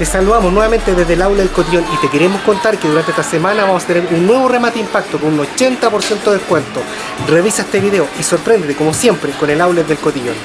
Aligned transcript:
Te 0.00 0.06
saludamos 0.06 0.50
nuevamente 0.50 0.94
desde 0.94 1.12
el 1.12 1.20
aula 1.20 1.40
del 1.40 1.50
Cotillón 1.50 1.84
y 1.92 1.96
te 1.98 2.08
queremos 2.08 2.40
contar 2.40 2.78
que 2.78 2.88
durante 2.88 3.10
esta 3.10 3.22
semana 3.22 3.64
vamos 3.66 3.84
a 3.84 3.86
tener 3.86 4.08
un 4.10 4.26
nuevo 4.26 4.48
remate 4.48 4.78
impacto 4.78 5.18
con 5.18 5.38
un 5.38 5.46
80% 5.46 6.24
de 6.24 6.32
descuento. 6.38 6.80
Revisa 7.28 7.60
este 7.60 7.80
video 7.80 8.08
y 8.18 8.22
sorpréndete 8.22 8.74
como 8.76 8.94
siempre 8.94 9.30
con 9.32 9.50
el 9.50 9.60
aula 9.60 9.82
del 9.82 9.98
Cotillón. 9.98 10.36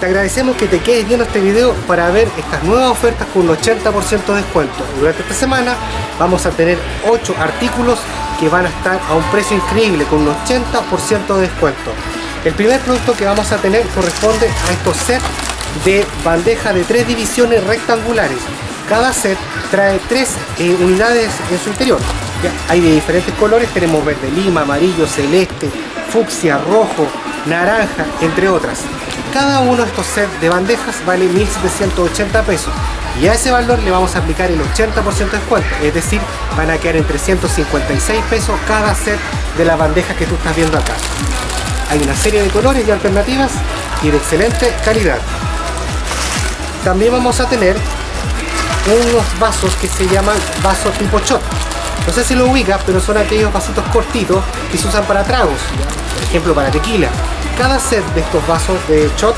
Te 0.00 0.06
agradecemos 0.06 0.56
que 0.56 0.66
te 0.66 0.80
quedes 0.80 1.06
viendo 1.06 1.24
este 1.24 1.38
video 1.38 1.72
para 1.86 2.10
ver 2.10 2.28
estas 2.36 2.64
nuevas 2.64 2.90
ofertas 2.90 3.28
con 3.32 3.48
un 3.48 3.56
80% 3.56 4.26
de 4.26 4.34
descuento. 4.34 4.84
Durante 4.98 5.22
esta 5.22 5.34
semana 5.34 5.76
vamos 6.18 6.44
a 6.46 6.50
tener 6.50 6.78
8 7.08 7.36
artículos 7.38 8.00
que 8.40 8.48
van 8.48 8.66
a 8.66 8.70
estar 8.70 8.98
a 9.08 9.14
un 9.14 9.22
precio 9.30 9.56
increíble 9.56 10.02
con 10.06 10.22
un 10.22 10.34
80% 10.34 11.36
de 11.36 11.42
descuento. 11.42 11.92
El 12.44 12.54
primer 12.54 12.80
producto 12.80 13.14
que 13.14 13.24
vamos 13.24 13.52
a 13.52 13.58
tener 13.58 13.86
corresponde 13.94 14.48
a 14.48 14.72
estos 14.72 14.96
sets 14.96 15.47
de 15.84 16.06
bandeja 16.24 16.72
de 16.72 16.84
tres 16.84 17.06
divisiones 17.06 17.62
rectangulares. 17.64 18.38
Cada 18.88 19.12
set 19.12 19.38
trae 19.70 20.00
tres 20.08 20.30
eh, 20.58 20.76
unidades 20.80 21.30
en 21.50 21.58
su 21.58 21.70
interior. 21.70 22.00
hay 22.68 22.80
de 22.80 22.92
diferentes 22.92 23.34
colores, 23.34 23.68
tenemos 23.70 24.04
verde 24.04 24.30
lima, 24.30 24.62
amarillo, 24.62 25.06
celeste, 25.06 25.70
fucsia, 26.10 26.58
rojo, 26.58 27.06
naranja, 27.46 28.06
entre 28.20 28.48
otras. 28.48 28.80
Cada 29.32 29.60
uno 29.60 29.82
de 29.82 29.88
estos 29.88 30.06
sets 30.06 30.40
de 30.40 30.48
bandejas 30.48 31.04
vale 31.04 31.26
1.780 31.26 32.42
pesos 32.44 32.72
y 33.20 33.26
a 33.26 33.34
ese 33.34 33.50
valor 33.50 33.78
le 33.80 33.90
vamos 33.90 34.14
a 34.14 34.20
aplicar 34.20 34.50
el 34.50 34.60
80% 34.60 35.30
de 35.30 35.38
descuento, 35.38 35.68
es 35.82 35.92
decir, 35.92 36.20
van 36.56 36.70
a 36.70 36.78
quedar 36.78 36.96
en 36.96 37.04
356 37.04 38.24
pesos 38.30 38.58
cada 38.66 38.94
set 38.94 39.18
de 39.56 39.64
las 39.64 39.76
bandejas 39.76 40.16
que 40.16 40.24
tú 40.24 40.34
estás 40.36 40.54
viendo 40.56 40.78
acá. 40.78 40.94
Hay 41.90 42.00
una 42.00 42.14
serie 42.14 42.42
de 42.42 42.48
colores 42.50 42.86
y 42.86 42.90
alternativas 42.90 43.50
y 44.02 44.10
de 44.10 44.16
excelente 44.18 44.72
calidad. 44.84 45.18
También 46.84 47.12
vamos 47.12 47.40
a 47.40 47.48
tener 47.48 47.76
unos 48.86 49.38
vasos 49.38 49.74
que 49.76 49.88
se 49.88 50.06
llaman 50.08 50.36
vasos 50.62 50.92
tipo 50.94 51.18
shot. 51.20 51.42
No 52.06 52.12
sé 52.12 52.24
si 52.24 52.34
lo 52.34 52.46
ubicas, 52.46 52.80
pero 52.86 53.00
son 53.00 53.18
aquellos 53.18 53.52
vasitos 53.52 53.84
cortitos 53.92 54.42
que 54.70 54.78
se 54.78 54.88
usan 54.88 55.04
para 55.04 55.24
tragos, 55.24 55.60
por 56.14 56.22
ejemplo 56.22 56.54
para 56.54 56.70
tequila. 56.70 57.08
Cada 57.58 57.78
set 57.78 58.04
de 58.14 58.20
estos 58.20 58.46
vasos 58.46 58.76
de 58.88 59.10
shot 59.18 59.34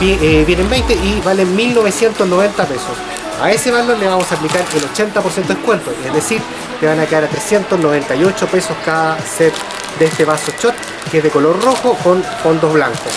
eh, 0.00 0.44
vienen 0.46 0.68
20 0.68 0.92
y 0.92 1.20
valen 1.24 1.54
1990 1.54 2.66
pesos. 2.66 2.96
A 3.40 3.50
ese 3.50 3.70
valor 3.70 3.98
le 3.98 4.08
vamos 4.08 4.30
a 4.32 4.34
aplicar 4.34 4.64
el 4.74 4.82
80% 4.82 5.34
de 5.34 5.54
descuento, 5.54 5.92
es 6.04 6.12
decir, 6.12 6.40
te 6.80 6.86
van 6.86 7.00
a 7.00 7.06
quedar 7.06 7.24
a 7.24 7.28
398 7.28 8.46
pesos 8.46 8.76
cada 8.84 9.18
set 9.20 9.52
de 9.98 10.06
este 10.06 10.24
vaso 10.24 10.52
shot, 10.60 10.74
que 11.10 11.18
es 11.18 11.24
de 11.24 11.30
color 11.30 11.62
rojo 11.62 11.96
con 12.02 12.22
fondos 12.42 12.72
blancos. 12.72 13.12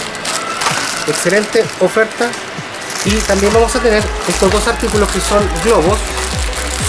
Excelente 1.08 1.64
oferta. 1.80 2.30
Y 3.06 3.12
también 3.28 3.54
vamos 3.54 3.76
a 3.76 3.80
tener 3.80 4.04
estos 4.28 4.52
dos 4.52 4.68
artículos 4.68 5.10
que 5.10 5.20
son 5.20 5.48
globos. 5.64 5.98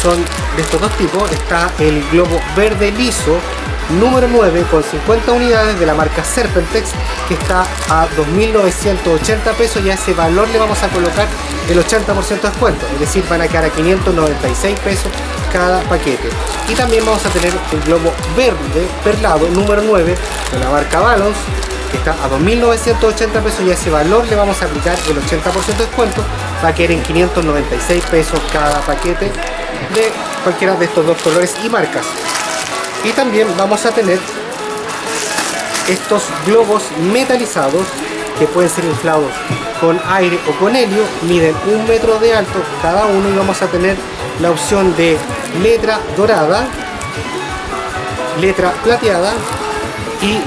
Son 0.02 0.16
de 0.56 0.62
estos 0.62 0.80
dos 0.80 0.96
tipos. 0.96 1.30
Está 1.30 1.70
el 1.78 2.02
globo 2.10 2.40
verde 2.56 2.90
liso 2.92 3.38
número 4.00 4.28
9 4.28 4.66
con 4.70 4.82
50 4.82 5.32
unidades 5.32 5.80
de 5.80 5.86
la 5.86 5.94
marca 5.94 6.22
Serpentex 6.22 6.90
que 7.26 7.34
está 7.34 7.62
a 7.88 8.06
2.980 8.16 9.54
pesos 9.56 9.82
y 9.84 9.90
a 9.90 9.94
ese 9.94 10.12
valor 10.12 10.48
le 10.48 10.58
vamos 10.58 10.82
a 10.82 10.88
colocar 10.88 11.26
el 11.68 11.78
80% 11.78 12.28
de 12.28 12.48
descuento, 12.48 12.86
es 12.94 13.00
decir, 13.00 13.24
van 13.28 13.42
a 13.42 13.48
quedar 13.48 13.64
a 13.64 13.70
596 13.70 14.78
pesos 14.80 15.12
cada 15.52 15.80
paquete. 15.82 16.28
Y 16.68 16.74
también 16.74 17.04
vamos 17.04 17.24
a 17.24 17.28
tener 17.30 17.52
el 17.72 17.80
globo 17.82 18.12
verde 18.36 18.86
perlado 19.04 19.48
número 19.48 19.82
9 19.82 20.16
de 20.52 20.58
la 20.58 20.70
marca 20.70 21.00
Balance 21.00 21.38
que 21.90 21.96
está 21.96 22.12
a 22.12 22.30
2.980 22.30 23.42
pesos 23.42 23.60
y 23.66 23.70
a 23.70 23.74
ese 23.74 23.90
valor 23.90 24.26
le 24.28 24.36
vamos 24.36 24.60
a 24.62 24.66
aplicar 24.66 24.96
el 25.08 25.16
80% 25.16 25.76
de 25.76 25.84
descuento, 25.84 26.22
va 26.62 26.68
a 26.68 26.74
quedar 26.74 26.92
en 26.92 27.02
596 27.02 28.04
pesos 28.06 28.40
cada 28.52 28.80
paquete 28.80 29.26
de 29.26 30.12
cualquiera 30.42 30.74
de 30.74 30.84
estos 30.84 31.06
dos 31.06 31.16
colores 31.22 31.54
y 31.64 31.68
marcas. 31.68 32.06
Y 33.04 33.10
también 33.12 33.48
vamos 33.56 33.84
a 33.86 33.90
tener 33.90 34.18
estos 35.88 36.22
globos 36.46 36.84
metalizados 37.12 37.86
que 38.38 38.46
pueden 38.46 38.70
ser 38.70 38.84
inflados 38.84 39.32
con 39.80 40.00
aire 40.08 40.38
o 40.48 40.52
con 40.58 40.74
helio, 40.76 41.02
miden 41.22 41.54
un 41.66 41.86
metro 41.86 42.18
de 42.18 42.34
alto 42.34 42.60
cada 42.82 43.06
uno 43.06 43.28
y 43.28 43.36
vamos 43.36 43.60
a 43.62 43.66
tener 43.66 43.96
la 44.40 44.50
opción 44.50 44.94
de 44.96 45.16
letra 45.62 46.00
dorada, 46.16 46.66
letra 48.40 48.72
plateada 48.84 49.32
y 50.22 50.40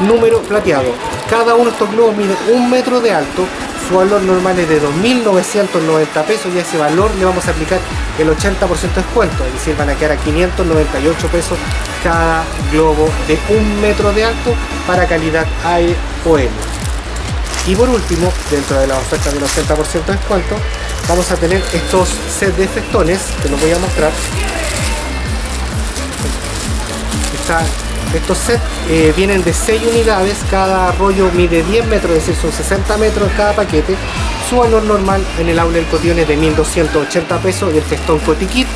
número 0.00 0.40
plateado. 0.42 0.90
Cada 1.30 1.54
uno 1.54 1.66
de 1.66 1.70
estos 1.70 1.90
globos 1.90 2.16
mide 2.16 2.34
un 2.52 2.70
metro 2.70 3.00
de 3.00 3.12
alto 3.12 3.46
su 3.88 3.96
valor 3.96 4.22
normal 4.22 4.58
es 4.58 4.68
de 4.68 4.80
2.990 4.80 6.24
pesos 6.24 6.54
y 6.54 6.58
a 6.58 6.62
ese 6.62 6.78
valor 6.78 7.10
le 7.18 7.24
vamos 7.24 7.46
a 7.46 7.50
aplicar 7.50 7.80
el 8.18 8.28
80% 8.28 8.80
de 8.80 9.02
descuento, 9.02 9.44
es 9.44 9.52
decir, 9.52 9.76
van 9.76 9.90
a 9.90 9.94
quedar 9.94 10.12
a 10.12 10.16
598 10.16 11.26
pesos 11.28 11.58
cada 12.02 12.44
globo 12.70 13.08
de 13.26 13.38
un 13.54 13.80
metro 13.80 14.12
de 14.12 14.24
alto 14.24 14.54
para 14.86 15.06
calidad 15.06 15.46
aire 15.64 15.94
o 16.24 16.38
Y 16.38 17.74
por 17.74 17.88
último, 17.88 18.32
dentro 18.50 18.78
de 18.80 18.86
la 18.86 18.96
oferta 18.96 19.30
del 19.30 19.42
80% 19.42 20.06
de 20.06 20.12
descuento, 20.12 20.56
vamos 21.08 21.30
a 21.30 21.36
tener 21.36 21.62
estos 21.72 22.08
sets 22.38 22.56
de 22.56 22.68
festones 22.68 23.20
que 23.42 23.48
los 23.48 23.60
voy 23.60 23.72
a 23.72 23.78
mostrar. 23.78 24.12
Estos 28.14 28.38
sets 28.38 28.62
eh, 28.88 29.12
vienen 29.16 29.42
de 29.42 29.52
6 29.52 29.82
unidades, 29.90 30.38
cada 30.50 30.92
rollo 30.92 31.30
mide 31.32 31.62
10 31.62 31.86
metros, 31.86 32.12
es 32.12 32.26
decir, 32.26 32.40
son 32.40 32.52
60 32.52 32.96
metros 32.98 33.30
cada 33.36 33.54
paquete. 33.54 33.96
Su 34.48 34.58
valor 34.58 34.82
normal 34.82 35.24
en 35.38 35.48
el 35.48 35.58
aula 35.58 35.76
del 35.76 35.86
cotillón 35.86 36.18
es 36.18 36.28
de 36.28 36.36
1280 36.36 37.38
pesos 37.38 37.72
y 37.72 37.78
el 37.78 37.84
festón 37.84 38.18
Cotiquit 38.20 38.66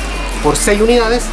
por 0.43 0.55
6 0.55 0.81
unidades. 0.81 1.25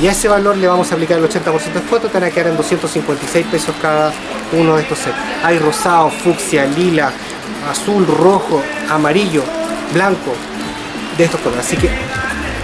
Y 0.00 0.06
a 0.06 0.12
ese 0.12 0.28
valor 0.28 0.56
le 0.56 0.68
vamos 0.68 0.92
a 0.92 0.94
aplicar 0.94 1.18
el 1.18 1.24
80% 1.24 1.64
de 1.64 1.80
descuento, 1.80 2.08
que 2.08 2.14
van 2.20 2.28
a 2.28 2.30
quedar 2.30 2.48
en 2.48 2.56
256 2.56 3.46
pesos 3.46 3.74
cada 3.82 4.12
uno 4.52 4.76
de 4.76 4.82
estos 4.82 4.98
sets. 4.98 5.16
Hay 5.42 5.58
rosado, 5.58 6.08
fucsia, 6.10 6.66
lila, 6.66 7.10
azul, 7.68 8.06
rojo, 8.06 8.62
amarillo, 8.88 9.42
blanco, 9.92 10.34
de 11.16 11.24
estos 11.24 11.40
colores. 11.40 11.66
Así 11.66 11.76
que 11.76 11.90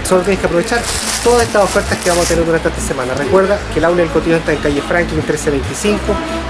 solo 0.07 0.21
tienes 0.21 0.39
que 0.39 0.45
aprovechar 0.45 0.81
todas 1.25 1.41
estas 1.41 1.63
ofertas 1.63 1.97
que 1.97 2.11
vamos 2.11 2.23
a 2.23 2.29
tener 2.29 2.45
durante 2.45 2.69
esta 2.69 2.81
semana. 2.81 3.15
Recuerda 3.15 3.57
que 3.73 3.79
el 3.79 3.85
aula 3.85 4.03
del 4.03 4.11
cotidiano 4.11 4.37
está 4.37 4.53
en 4.53 4.59
calle 4.59 4.79
Franklin 4.79 5.17
1325, 5.17 5.99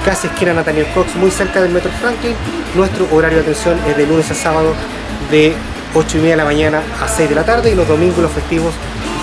casi 0.04 0.28
esquina 0.28 0.54
Nathaniel 0.54 0.86
Cox, 0.94 1.16
muy 1.16 1.32
cerca 1.32 1.62
del 1.62 1.72
metro 1.72 1.90
Franklin. 2.02 2.36
Nuestro 2.76 3.08
horario 3.14 3.38
de 3.38 3.44
atención 3.44 3.80
es 3.88 3.96
de 3.96 4.06
lunes 4.06 4.30
a 4.30 4.36
sábado 4.36 4.74
de 5.32 5.56
8 5.94 6.18
y 6.18 6.20
media 6.20 6.34
de 6.34 6.38
la 6.38 6.44
mañana 6.44 6.84
a 7.02 7.08
6 7.08 7.30
de 7.30 7.36
la 7.36 7.46
tarde 7.46 7.72
y 7.72 7.76
los 7.76 7.88
domingos 7.88 8.18
los 8.18 8.34
festivos 8.34 8.74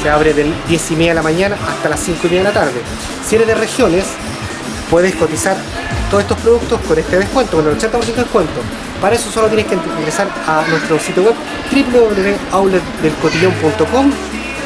se 0.03 0.09
abre 0.09 0.33
de 0.33 0.51
10 0.69 0.91
y 0.91 0.97
media 0.97 1.11
de 1.11 1.17
la 1.17 1.23
mañana 1.23 1.59
hasta 1.69 1.91
las 1.91 2.01
5 2.01 2.21
y 2.23 2.29
media 2.29 2.45
de 2.45 2.49
la 2.49 2.55
tarde. 2.55 2.81
Si 3.29 3.35
eres 3.35 3.47
de 3.47 3.55
regiones, 3.55 4.07
puedes 4.91 5.15
cotizar 5.17 5.59
todos 6.09 6.23
estos 6.23 6.39
productos 6.39 6.81
con 6.81 6.99
este 6.99 7.19
descuento, 7.19 7.59
con 7.59 7.69
el 7.69 7.79
80% 7.79 8.07
de 8.07 8.15
descuento. 8.15 8.63
Para 9.03 9.17
eso 9.17 9.31
solo 9.31 9.49
tienes 9.49 9.67
que 9.67 9.75
ingresar 9.75 10.31
a 10.47 10.65
nuestro 10.67 10.99
sitio 10.99 11.25
web 11.25 11.35
www.outletdelcotillón.com 11.71 14.13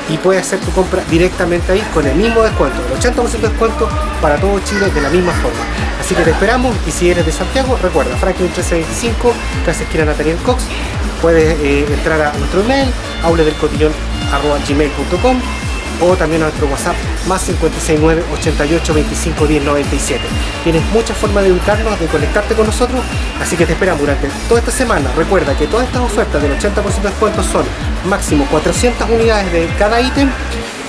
y 0.09 0.17
puedes 0.19 0.43
hacer 0.43 0.61
tu 0.61 0.71
compra 0.73 1.03
directamente 1.11 1.73
ahí 1.73 1.83
con 1.93 2.07
el 2.07 2.15
mismo 2.17 2.43
descuento, 2.43 2.81
el 2.87 3.01
80% 3.01 3.31
de 3.41 3.49
descuento 3.49 3.89
para 4.21 4.37
todo 4.37 4.59
Chile 4.61 4.91
de 4.91 5.01
la 5.01 5.11
misma 5.11 5.33
forma. 5.33 5.59
Así 6.01 6.15
que 6.15 6.23
te 6.23 6.31
esperamos 6.31 6.77
y 6.87 6.91
si 6.91 7.11
eres 7.11 7.27
de 7.27 7.33
Santiago, 7.33 7.77
recuerda, 7.83 8.17
Franklin 8.17 8.47
1325, 8.47 9.33
casa 9.65 9.83
esquina 9.83 10.05
Nathaniel 10.05 10.39
Cox, 10.45 10.65
puedes 11.21 11.59
eh, 11.61 11.87
entrar 11.93 12.21
a 12.21 12.33
nuestro 12.39 12.61
email, 12.61 12.89
gmail.com 14.69 15.41
o 16.01 16.17
también 16.17 16.43
a 16.43 16.47
nuestro 16.47 16.67
WhatsApp 16.67 16.97
más 17.27 17.43
569 17.45 18.25
88 18.39 18.95
25 18.95 19.47
10 19.47 19.65
97. 19.65 20.21
Tienes 20.65 20.83
muchas 20.93 21.17
formas 21.17 21.45
de 21.45 21.53
ubicarnos, 21.53 21.99
de 21.99 22.07
conectarte 22.07 22.55
con 22.55 22.67
nosotros, 22.67 23.01
así 23.41 23.57
que 23.57 23.67
te 23.67 23.73
esperamos 23.73 24.01
durante 24.01 24.29
toda 24.49 24.61
esta 24.61 24.73
semana. 24.73 25.11
Recuerda 25.17 25.57
que 25.57 25.67
todas 25.67 25.87
estas 25.87 26.03
ofertas 26.03 26.43
del 26.43 26.53
80% 26.59 27.03
de 27.03 27.09
descuento 27.09 27.43
son 27.43 27.65
máximo 28.09 28.47
400 28.51 29.09
unidades 29.11 29.53
de 29.53 29.69
cada 29.79 30.01
ítem, 30.01 30.31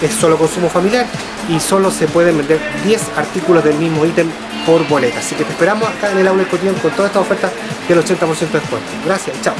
es 0.01 0.13
solo 0.13 0.37
consumo 0.37 0.69
familiar 0.69 1.05
y 1.49 1.59
solo 1.59 1.91
se 1.91 2.07
pueden 2.07 2.37
vender 2.37 2.59
10 2.83 3.01
artículos 3.17 3.63
del 3.63 3.75
mismo 3.77 4.05
ítem 4.05 4.29
por 4.65 4.85
boleta. 4.87 5.19
Así 5.19 5.35
que 5.35 5.43
te 5.43 5.51
esperamos 5.51 5.87
acá 5.87 6.11
en 6.11 6.19
el 6.19 6.27
aula 6.27 6.43
cotidiano 6.43 6.77
con 6.79 6.91
todas 6.91 7.09
estas 7.09 7.21
ofertas 7.21 7.51
del 7.87 7.99
80% 7.99 8.39
de 8.39 8.59
descuento. 8.59 8.87
Gracias, 9.05 9.41
chao. 9.41 9.55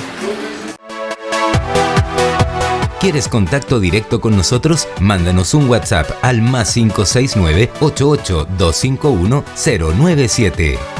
¿Quieres 3.08 3.30
contacto 3.30 3.80
directo 3.80 4.20
con 4.20 4.36
nosotros? 4.36 4.86
Mándanos 5.00 5.54
un 5.54 5.70
WhatsApp 5.70 6.10
al 6.24 6.42
más 6.42 6.74
569 6.74 7.72
88 7.80 8.48
251 8.58 9.46
097. 9.56 10.97